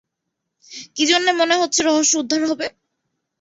[0.95, 2.67] কি জন্যে মনে হচ্ছে রহস্য উদ্ধার হবে?